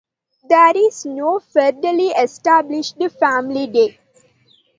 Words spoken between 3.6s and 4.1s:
Day.